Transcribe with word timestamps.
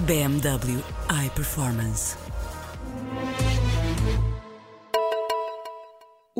BMW 0.00 0.82
iPerformance. 1.08 2.23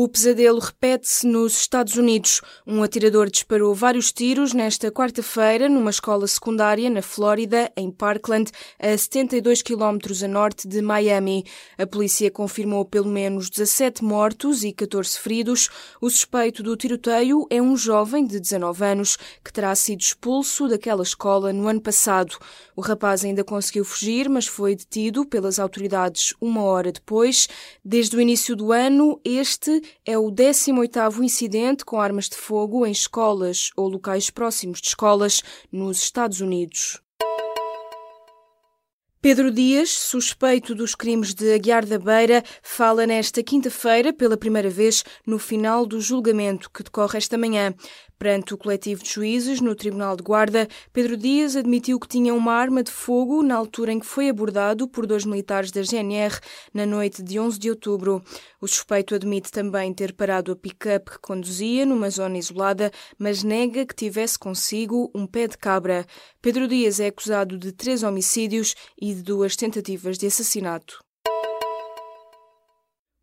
O 0.00 0.08
pesadelo 0.08 0.60
repete-se 0.60 1.26
nos 1.26 1.58
Estados 1.58 1.96
Unidos. 1.96 2.40
Um 2.64 2.84
atirador 2.84 3.28
disparou 3.28 3.74
vários 3.74 4.12
tiros 4.12 4.52
nesta 4.54 4.92
quarta-feira 4.92 5.68
numa 5.68 5.90
escola 5.90 6.24
secundária 6.28 6.88
na 6.88 7.02
Flórida, 7.02 7.68
em 7.76 7.90
Parkland, 7.90 8.52
a 8.78 8.96
72 8.96 9.60
quilómetros 9.60 10.22
a 10.22 10.28
norte 10.28 10.68
de 10.68 10.80
Miami. 10.80 11.44
A 11.76 11.84
polícia 11.84 12.30
confirmou 12.30 12.84
pelo 12.84 13.08
menos 13.08 13.50
17 13.50 14.04
mortos 14.04 14.62
e 14.62 14.72
14 14.72 15.18
feridos. 15.18 15.68
O 16.00 16.08
suspeito 16.08 16.62
do 16.62 16.76
tiroteio 16.76 17.44
é 17.50 17.60
um 17.60 17.76
jovem 17.76 18.24
de 18.24 18.38
19 18.38 18.84
anos 18.84 19.18
que 19.44 19.52
terá 19.52 19.74
sido 19.74 20.00
expulso 20.00 20.68
daquela 20.68 21.02
escola 21.02 21.52
no 21.52 21.66
ano 21.66 21.80
passado. 21.80 22.38
O 22.76 22.80
rapaz 22.80 23.24
ainda 23.24 23.42
conseguiu 23.42 23.84
fugir, 23.84 24.28
mas 24.28 24.46
foi 24.46 24.76
detido 24.76 25.26
pelas 25.26 25.58
autoridades 25.58 26.34
uma 26.40 26.62
hora 26.62 26.92
depois. 26.92 27.48
Desde 27.84 28.16
o 28.16 28.20
início 28.20 28.54
do 28.54 28.70
ano, 28.70 29.20
este 29.24 29.87
é 30.04 30.18
o 30.18 30.30
18º 30.30 31.22
incidente 31.22 31.84
com 31.84 32.00
armas 32.00 32.28
de 32.28 32.36
fogo 32.36 32.86
em 32.86 32.92
escolas 32.92 33.70
ou 33.76 33.88
locais 33.88 34.30
próximos 34.30 34.80
de 34.80 34.88
escolas 34.88 35.42
nos 35.70 35.98
Estados 35.98 36.40
Unidos. 36.40 37.00
Pedro 39.20 39.50
Dias, 39.50 39.90
suspeito 39.90 40.76
dos 40.76 40.94
crimes 40.94 41.34
de 41.34 41.52
Aguiar 41.52 41.84
da 41.84 41.98
Beira, 41.98 42.44
fala 42.62 43.04
nesta 43.04 43.42
quinta-feira 43.42 44.12
pela 44.12 44.36
primeira 44.36 44.70
vez 44.70 45.02
no 45.26 45.40
final 45.40 45.84
do 45.84 46.00
julgamento 46.00 46.70
que 46.70 46.84
decorre 46.84 47.18
esta 47.18 47.36
manhã. 47.36 47.74
Perante 48.18 48.52
o 48.52 48.58
coletivo 48.58 49.00
de 49.00 49.10
juízes 49.10 49.60
no 49.60 49.76
Tribunal 49.76 50.16
de 50.16 50.24
Guarda, 50.24 50.66
Pedro 50.92 51.16
Dias 51.16 51.54
admitiu 51.54 52.00
que 52.00 52.08
tinha 52.08 52.34
uma 52.34 52.52
arma 52.52 52.82
de 52.82 52.90
fogo 52.90 53.44
na 53.44 53.54
altura 53.54 53.92
em 53.92 54.00
que 54.00 54.06
foi 54.06 54.28
abordado 54.28 54.88
por 54.88 55.06
dois 55.06 55.24
militares 55.24 55.70
da 55.70 55.82
GNR 55.82 56.36
na 56.74 56.84
noite 56.84 57.22
de 57.22 57.38
11 57.38 57.56
de 57.58 57.70
outubro. 57.70 58.20
O 58.60 58.66
suspeito 58.66 59.14
admite 59.14 59.52
também 59.52 59.94
ter 59.94 60.12
parado 60.12 60.50
a 60.50 60.56
pick-up 60.56 61.12
que 61.12 61.18
conduzia 61.20 61.86
numa 61.86 62.10
zona 62.10 62.38
isolada, 62.38 62.90
mas 63.16 63.44
nega 63.44 63.86
que 63.86 63.94
tivesse 63.94 64.36
consigo 64.36 65.10
um 65.14 65.24
pé 65.24 65.46
de 65.46 65.56
cabra. 65.56 66.04
Pedro 66.42 66.66
Dias 66.66 66.98
é 66.98 67.06
acusado 67.06 67.56
de 67.56 67.70
três 67.70 68.02
homicídios 68.02 68.74
e 69.00 69.14
de 69.14 69.22
duas 69.22 69.54
tentativas 69.54 70.18
de 70.18 70.26
assassinato. 70.26 71.07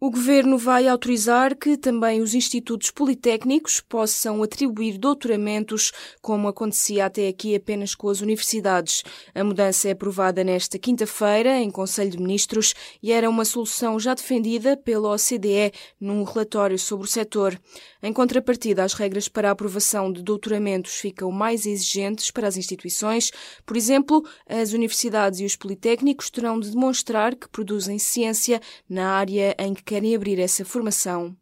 O 0.00 0.12
Governo 0.12 0.56
vai 0.56 0.86
autorizar 0.86 1.56
que 1.56 1.76
também 1.76 2.22
os 2.22 2.32
institutos 2.32 2.88
politécnicos 2.88 3.80
possam 3.80 4.40
atribuir 4.44 4.96
doutoramentos, 4.96 5.90
como 6.22 6.46
acontecia 6.46 7.06
até 7.06 7.26
aqui 7.26 7.56
apenas 7.56 7.96
com 7.96 8.08
as 8.08 8.20
universidades. 8.20 9.02
A 9.34 9.42
mudança 9.42 9.88
é 9.88 9.90
aprovada 9.90 10.44
nesta 10.44 10.78
quinta-feira 10.78 11.58
em 11.58 11.68
Conselho 11.68 12.12
de 12.12 12.18
Ministros 12.18 12.76
e 13.02 13.10
era 13.10 13.28
uma 13.28 13.44
solução 13.44 13.98
já 13.98 14.14
defendida 14.14 14.76
pela 14.76 15.12
OCDE 15.12 15.72
num 16.00 16.22
relatório 16.22 16.78
sobre 16.78 17.04
o 17.04 17.10
setor. 17.10 17.60
Em 18.00 18.12
contrapartida, 18.12 18.84
as 18.84 18.92
regras 18.92 19.28
para 19.28 19.48
a 19.48 19.50
aprovação 19.50 20.12
de 20.12 20.22
doutoramentos 20.22 20.94
ficam 20.94 21.32
mais 21.32 21.66
exigentes 21.66 22.30
para 22.30 22.46
as 22.46 22.56
instituições. 22.56 23.32
Por 23.66 23.76
exemplo, 23.76 24.24
as 24.48 24.72
universidades 24.72 25.40
e 25.40 25.44
os 25.44 25.56
politécnicos 25.56 26.30
terão 26.30 26.60
de 26.60 26.70
demonstrar 26.70 27.34
que 27.34 27.48
produzem 27.48 27.98
ciência 27.98 28.60
na 28.88 29.10
área 29.10 29.54
em 29.58 29.74
que 29.74 29.82
querem 29.82 30.14
abrir 30.14 30.38
essa 30.38 30.64
formação. 30.64 31.36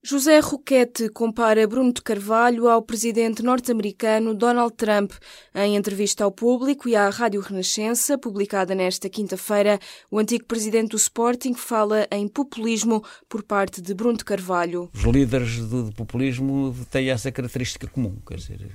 José 0.00 0.38
Roquette 0.38 1.08
compara 1.08 1.66
Bruno 1.66 1.92
de 1.92 2.00
Carvalho 2.00 2.68
ao 2.68 2.80
presidente 2.80 3.42
norte-americano 3.42 4.32
Donald 4.32 4.72
Trump. 4.74 5.12
Em 5.52 5.74
entrevista 5.74 6.22
ao 6.22 6.30
público 6.30 6.88
e 6.88 6.94
à 6.94 7.10
Rádio 7.10 7.40
Renascença, 7.40 8.16
publicada 8.16 8.76
nesta 8.76 9.08
quinta-feira, 9.10 9.76
o 10.08 10.20
antigo 10.20 10.44
presidente 10.44 10.90
do 10.90 10.96
Sporting 10.96 11.52
fala 11.52 12.06
em 12.12 12.28
populismo 12.28 13.02
por 13.28 13.42
parte 13.42 13.82
de 13.82 13.92
Bruno 13.92 14.16
de 14.16 14.24
Carvalho. 14.24 14.88
Os 14.94 15.02
líderes 15.02 15.58
do 15.68 15.92
populismo 15.92 16.76
têm 16.92 17.10
essa 17.10 17.32
característica 17.32 17.88
comum, 17.88 18.16
quer 18.24 18.36
dizer, 18.36 18.70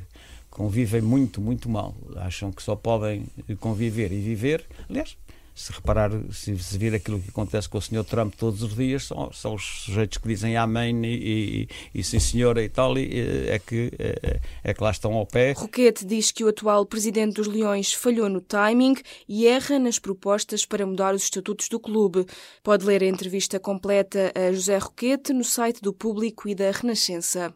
convivem 0.50 1.02
muito, 1.02 1.40
muito 1.40 1.70
mal. 1.70 1.96
Acham 2.18 2.52
que 2.52 2.62
só 2.62 2.76
podem 2.76 3.26
conviver 3.62 4.12
e 4.12 4.20
viver. 4.20 4.66
Aliás, 4.90 5.18
se 5.56 5.72
reparar, 5.72 6.12
se, 6.31 6.58
se 6.58 6.78
vir 6.78 6.96
aquilo 6.96 7.19
que 7.19 7.30
acontece 7.30 7.69
com 7.69 7.78
o 7.78 7.81
Sr. 7.81 8.03
Trump 8.03 8.34
todos 8.36 8.64
os 8.64 8.75
dias, 8.75 9.06
são, 9.06 9.31
são 9.31 9.56
os 9.56 9.84
sujeitos 9.86 10.18
que 10.18 10.28
dizem 10.28 10.58
amém 10.58 11.06
e, 11.06 11.68
e, 11.94 12.00
e 12.00 12.03
sim 12.03 12.19
senhora 12.19 12.64
e 12.64 12.69
tal, 12.69 12.97
e, 12.97 13.47
é, 13.50 13.59
que, 13.59 13.92
é, 14.00 14.40
é, 14.63 14.74
que 14.74 14.84
lá 14.84 14.92
estão 14.92 15.13
ao 15.13 15.25
pé. 15.25 15.53
Roquete 15.53 16.06
diz 16.06 16.31
que 16.31 16.44
o 16.44 16.47
atual 16.47 16.86
presidente 16.86 17.36
dos 17.36 17.47
Leões 17.47 17.94
falhou 17.94 18.30
no 18.30 18.42
timing 18.42 18.96
e 19.28 19.47
erra 19.47 19.78
nas 19.78 20.00
propostas 20.00 20.66
para 20.66 20.86
mudar 20.86 21.13
os 21.13 21.24
estatutos 21.24 21.69
do 21.69 21.80
clube. 21.80 22.25
Pode 22.63 22.86
ler 22.86 23.03
a 23.03 23.08
entrevista 23.08 23.59
completa 23.59 24.31
a 24.36 24.52
José 24.52 24.78
Roquete 24.78 25.34
no 25.34 25.44
site 25.44 25.81
do 25.81 25.94
Público 25.94 26.50
e 26.50 26.56
da 26.56 26.72
Renascença. 26.72 27.53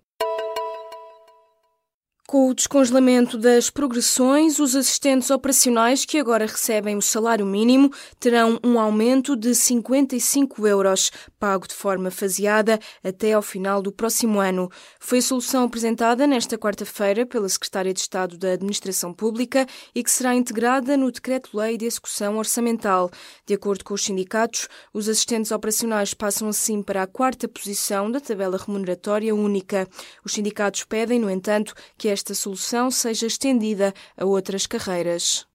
Com 2.29 2.49
o 2.49 2.53
descongelamento 2.53 3.37
das 3.37 3.69
progressões, 3.69 4.59
os 4.59 4.75
assistentes 4.75 5.29
operacionais 5.29 6.03
que 6.03 6.17
agora 6.17 6.45
recebem 6.45 6.97
o 6.97 7.01
salário 7.01 7.45
mínimo 7.45 7.89
terão 8.19 8.59
um 8.61 8.77
aumento 8.77 9.33
de 9.33 9.55
55 9.55 10.67
euros, 10.67 11.09
pago 11.39 11.65
de 11.65 11.73
forma 11.73 12.11
faseada 12.11 12.81
até 13.01 13.31
ao 13.31 13.41
final 13.41 13.81
do 13.81 13.93
próximo 13.93 14.41
ano. 14.41 14.69
Foi 14.99 15.19
a 15.19 15.21
solução 15.21 15.63
apresentada 15.63 16.27
nesta 16.27 16.57
quarta-feira 16.57 17.25
pela 17.25 17.47
Secretária 17.47 17.93
de 17.93 18.01
Estado 18.01 18.37
da 18.37 18.51
Administração 18.51 19.13
Pública 19.13 19.65
e 19.95 20.03
que 20.03 20.11
será 20.11 20.35
integrada 20.35 20.97
no 20.97 21.09
Decreto-Lei 21.09 21.77
de 21.77 21.85
Execução 21.85 22.37
Orçamental. 22.37 23.09
De 23.45 23.53
acordo 23.53 23.85
com 23.85 23.93
os 23.93 24.03
sindicatos, 24.03 24.67
os 24.93 25.07
assistentes 25.07 25.53
operacionais 25.53 26.13
passam 26.13 26.49
assim 26.49 26.83
para 26.83 27.03
a 27.03 27.07
quarta 27.07 27.47
posição 27.47 28.11
da 28.11 28.19
tabela 28.19 28.57
remuneratória 28.57 29.33
única. 29.33 29.87
Os 30.25 30.33
sindicatos 30.33 30.83
pedem, 30.83 31.21
no 31.21 31.31
entanto, 31.31 31.73
que 31.97 32.16
esta 32.17 32.33
solução 32.33 32.89
seja 32.89 33.27
estendida 33.27 33.93
a 34.17 34.25
outras 34.25 34.65
carreiras. 34.65 35.46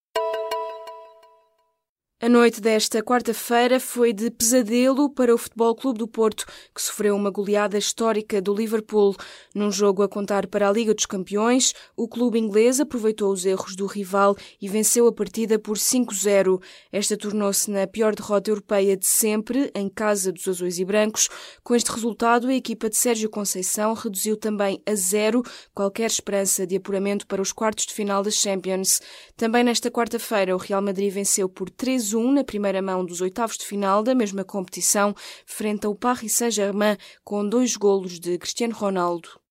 A 2.25 2.29
noite 2.29 2.61
desta 2.61 3.03
quarta-feira 3.03 3.81
foi 3.81 4.13
de 4.13 4.31
pesadelo 4.31 5.11
para 5.11 5.35
o 5.35 5.37
Futebol 5.37 5.75
Clube 5.75 5.99
do 5.99 6.07
Porto, 6.07 6.47
que 6.73 6.81
sofreu 6.81 7.17
uma 7.17 7.31
goleada 7.31 7.77
histórica 7.77 8.41
do 8.41 8.55
Liverpool. 8.55 9.17
Num 9.53 9.73
jogo 9.73 10.05
a 10.05 10.09
contar 10.09 10.47
para 10.47 10.69
a 10.69 10.73
Liga 10.73 10.95
dos 10.95 11.05
Campeões, 11.05 11.75
o 11.97 12.07
clube 12.07 12.39
inglês 12.39 12.79
aproveitou 12.79 13.33
os 13.33 13.45
erros 13.45 13.75
do 13.75 13.87
rival 13.87 14.37
e 14.61 14.69
venceu 14.69 15.09
a 15.09 15.13
partida 15.13 15.59
por 15.59 15.77
5-0. 15.77 16.63
Esta 16.93 17.17
tornou-se 17.17 17.69
na 17.69 17.89
pior 17.89 18.15
derrota 18.15 18.53
europeia 18.53 18.97
de 18.97 19.09
sempre, 19.09 19.73
em 19.75 19.89
casa 19.89 20.31
dos 20.31 20.47
azuis 20.47 20.79
e 20.79 20.85
brancos. 20.85 21.29
Com 21.65 21.75
este 21.75 21.91
resultado, 21.91 22.47
a 22.47 22.55
equipa 22.55 22.89
de 22.89 22.97
Sérgio 22.97 23.29
Conceição 23.29 23.95
reduziu 23.95 24.37
também 24.37 24.81
a 24.87 24.95
zero 24.95 25.43
qualquer 25.75 26.07
esperança 26.07 26.65
de 26.69 26.77
apuramento 26.77 27.27
para 27.27 27.43
os 27.43 27.51
quartos 27.51 27.85
de 27.85 27.93
final 27.93 28.23
da 28.23 28.31
Champions. 28.31 29.01
Também 29.37 29.65
nesta 29.65 29.91
quarta-feira, 29.91 30.55
o 30.55 30.59
Real 30.59 30.81
Madrid 30.81 31.13
venceu 31.13 31.49
por 31.49 31.69
3 31.69 32.12
1 32.15 32.33
na 32.33 32.45
primeira 32.45 32.83
mão 32.83 33.05
dos 33.05 33.21
oitavos 33.21 33.57
de 33.57 33.65
final 33.65 34.03
da 34.03 34.15
mesma 34.15 34.45
competição, 34.45 35.15
frente 35.47 35.87
ao 35.87 35.95
Paris 35.95 36.33
Saint-Germain, 36.33 36.97
com 37.25 37.49
dois 37.49 37.77
golos 37.77 38.19
de 38.19 38.39
Cristiano 38.39 38.75
Ronaldo. 38.75 39.43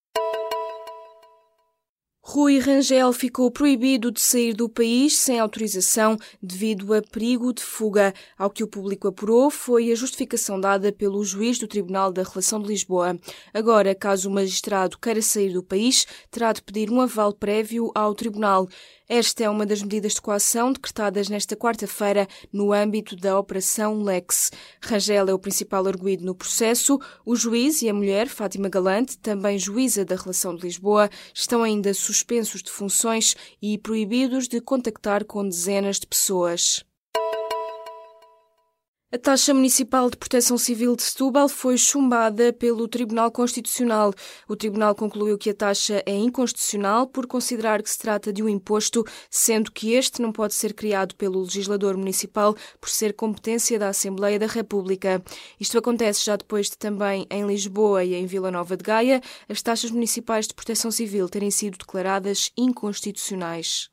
Rui 2.24 2.60
Rangel 2.60 3.12
ficou 3.12 3.50
proibido 3.50 4.12
de 4.12 4.20
sair 4.20 4.54
do 4.54 4.68
país 4.68 5.18
sem 5.18 5.40
autorização 5.40 6.16
devido 6.40 6.94
a 6.94 7.02
perigo 7.02 7.52
de 7.52 7.64
fuga. 7.64 8.14
Ao 8.38 8.48
que 8.48 8.62
o 8.62 8.68
público 8.68 9.08
apurou 9.08 9.50
foi 9.50 9.90
a 9.90 9.94
justificação 9.96 10.60
dada 10.60 10.92
pelo 10.92 11.24
juiz 11.24 11.58
do 11.58 11.66
Tribunal 11.66 12.12
da 12.12 12.22
Relação 12.22 12.62
de 12.62 12.68
Lisboa. 12.68 13.18
Agora, 13.52 13.92
caso 13.92 14.30
o 14.30 14.32
magistrado 14.32 14.98
queira 14.98 15.20
sair 15.20 15.52
do 15.52 15.64
país, 15.64 16.06
terá 16.30 16.52
de 16.52 16.62
pedir 16.62 16.92
um 16.92 17.00
aval 17.00 17.32
prévio 17.32 17.90
ao 17.92 18.14
tribunal. 18.14 18.68
Esta 19.14 19.44
é 19.44 19.50
uma 19.50 19.66
das 19.66 19.82
medidas 19.82 20.14
de 20.14 20.22
coação 20.22 20.72
decretadas 20.72 21.28
nesta 21.28 21.54
quarta-feira 21.54 22.26
no 22.50 22.72
âmbito 22.72 23.14
da 23.14 23.38
Operação 23.38 24.02
Lex. 24.02 24.50
Rangel 24.82 25.28
é 25.28 25.34
o 25.34 25.38
principal 25.38 25.86
arguído 25.86 26.24
no 26.24 26.34
processo. 26.34 26.98
O 27.22 27.36
juiz 27.36 27.82
e 27.82 27.90
a 27.90 27.92
mulher, 27.92 28.26
Fátima 28.26 28.70
Galante, 28.70 29.18
também 29.18 29.58
juíza 29.58 30.02
da 30.02 30.16
relação 30.16 30.56
de 30.56 30.62
Lisboa, 30.62 31.10
estão 31.34 31.62
ainda 31.62 31.92
suspensos 31.92 32.62
de 32.62 32.70
funções 32.70 33.36
e 33.60 33.76
proibidos 33.76 34.48
de 34.48 34.62
contactar 34.62 35.26
com 35.26 35.46
dezenas 35.46 36.00
de 36.00 36.06
pessoas. 36.06 36.82
A 39.14 39.18
taxa 39.18 39.52
municipal 39.52 40.08
de 40.08 40.16
proteção 40.16 40.56
civil 40.56 40.96
de 40.96 41.02
Setúbal 41.02 41.46
foi 41.46 41.76
chumbada 41.76 42.50
pelo 42.50 42.88
Tribunal 42.88 43.30
Constitucional. 43.30 44.14
O 44.48 44.56
tribunal 44.56 44.94
concluiu 44.94 45.36
que 45.36 45.50
a 45.50 45.54
taxa 45.54 46.02
é 46.06 46.14
inconstitucional 46.16 47.06
por 47.06 47.26
considerar 47.26 47.82
que 47.82 47.90
se 47.90 47.98
trata 47.98 48.32
de 48.32 48.42
um 48.42 48.48
imposto, 48.48 49.04
sendo 49.30 49.70
que 49.70 49.92
este 49.92 50.22
não 50.22 50.32
pode 50.32 50.54
ser 50.54 50.72
criado 50.72 51.14
pelo 51.14 51.42
legislador 51.42 51.94
municipal 51.94 52.56
por 52.80 52.88
ser 52.88 53.12
competência 53.12 53.78
da 53.78 53.90
Assembleia 53.90 54.38
da 54.38 54.46
República. 54.46 55.22
Isto 55.60 55.76
acontece 55.76 56.24
já 56.24 56.34
depois 56.34 56.70
de 56.70 56.78
também 56.78 57.26
em 57.30 57.46
Lisboa 57.46 58.02
e 58.02 58.14
em 58.14 58.24
Vila 58.24 58.50
Nova 58.50 58.78
de 58.78 58.82
Gaia 58.82 59.20
as 59.46 59.60
taxas 59.60 59.90
municipais 59.90 60.46
de 60.46 60.54
proteção 60.54 60.90
civil 60.90 61.28
terem 61.28 61.50
sido 61.50 61.76
declaradas 61.76 62.50
inconstitucionais. 62.56 63.92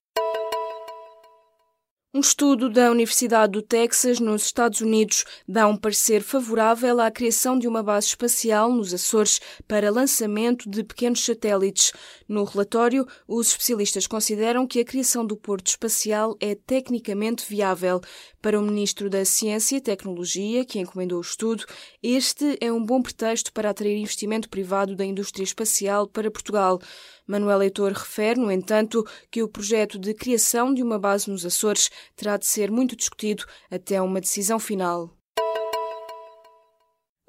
Um 2.11 2.21
estudo 2.21 2.71
da 2.71 2.89
Universidade 2.89 3.51
do 3.51 3.61
Texas, 3.61 4.19
nos 4.19 4.45
Estados 4.45 4.81
Unidos, 4.81 5.25
dá 5.47 5.67
um 5.67 5.77
parecer 5.77 6.23
favorável 6.23 7.00
à 7.00 7.11
criação 7.11 7.56
de 7.56 7.67
uma 7.67 7.83
base 7.83 8.07
espacial 8.07 8.73
nos 8.73 8.91
Açores 8.91 9.39
para 9.67 9.91
lançamento 9.91 10.67
de 10.67 10.83
pequenos 10.83 11.23
satélites. 11.23 11.94
No 12.27 12.44
relatório, 12.45 13.06
os 13.27 13.50
especialistas 13.50 14.07
consideram 14.07 14.65
que 14.65 14.79
a 14.79 14.85
criação 14.85 15.23
do 15.23 15.38
porto 15.38 15.67
espacial 15.67 16.35
é 16.39 16.56
tecnicamente 16.56 17.45
viável. 17.47 18.01
Para 18.41 18.59
o 18.59 18.63
Ministro 18.63 19.07
da 19.07 19.23
Ciência 19.23 19.77
e 19.77 19.81
Tecnologia, 19.81 20.65
que 20.65 20.79
encomendou 20.79 21.19
o 21.19 21.21
estudo, 21.21 21.63
este 22.01 22.57
é 22.59 22.71
um 22.71 22.83
bom 22.83 23.03
pretexto 23.03 23.53
para 23.53 23.69
atrair 23.69 23.95
investimento 23.97 24.50
privado 24.50 24.95
da 24.95 25.05
indústria 25.05 25.44
espacial 25.44 26.07
para 26.07 26.31
Portugal. 26.31 26.79
Manuel 27.27 27.59
Leitor 27.59 27.91
refere, 27.91 28.39
no 28.39 28.51
entanto, 28.51 29.05
que 29.29 29.44
o 29.44 29.47
projeto 29.47 30.00
de 30.00 30.15
criação 30.15 30.73
de 30.73 30.81
uma 30.81 30.97
base 30.97 31.29
nos 31.29 31.45
Açores 31.45 31.91
terá 32.16 32.38
de 32.38 32.46
ser 32.46 32.72
muito 32.72 32.96
discutido 32.96 33.46
até 33.69 34.01
uma 34.01 34.22
decisão 34.22 34.60
final. 34.60 35.19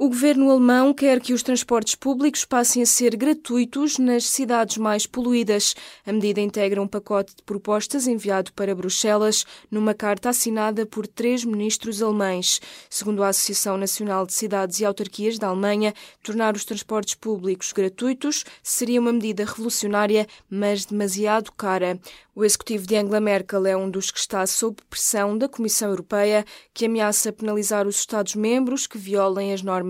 O 0.02 0.08
governo 0.08 0.50
alemão 0.50 0.94
quer 0.94 1.20
que 1.20 1.35
os 1.35 1.43
transportes 1.43 1.94
públicos 1.94 2.47
passem 2.47 2.82
a 2.82 2.87
ser 2.87 3.14
gratuitos 3.14 3.99
nas 3.99 4.25
cidades 4.25 4.79
mais 4.79 5.05
poluídas. 5.05 5.75
A 6.06 6.11
medida 6.11 6.41
integra 6.41 6.81
um 6.81 6.88
pacote 6.88 7.37
de 7.37 7.43
propostas 7.43 8.06
enviado 8.06 8.50
para 8.55 8.75
Bruxelas 8.75 9.44
numa 9.70 9.93
carta 9.93 10.31
assinada 10.31 10.87
por 10.87 11.06
três 11.06 11.44
ministros 11.44 12.00
alemães. 12.00 12.62
Segundo 12.88 13.23
a 13.23 13.29
Associação 13.29 13.76
Nacional 13.76 14.25
de 14.25 14.32
Cidades 14.32 14.81
e 14.81 14.87
Autarquias 14.87 15.38
da 15.38 15.49
Alemanha, 15.49 15.93
tornar 16.23 16.56
os 16.56 16.64
transportes 16.64 17.14
públicos 17.14 17.70
gratuitos 17.70 18.47
seria 18.62 19.02
uma 19.02 19.12
medida 19.12 19.44
revolucionária, 19.44 20.26
mas 20.49 20.87
demasiado 20.87 21.52
cara. 21.52 22.00
O 22.35 22.43
executivo 22.43 22.87
de 22.87 22.97
Angela 22.97 23.20
Merkel 23.20 23.67
é 23.67 23.76
um 23.76 23.91
dos 23.91 24.11
que 24.11 24.19
está 24.19 24.47
sob 24.47 24.79
pressão 24.88 25.37
da 25.37 25.47
Comissão 25.47 25.91
Europeia, 25.91 26.43
que 26.73 26.87
ameaça 26.87 27.31
penalizar 27.32 27.87
os 27.87 27.97
Estados-membros 27.97 28.87
que 28.87 28.97
violem 28.97 29.52
as 29.52 29.61
normas 29.62 29.90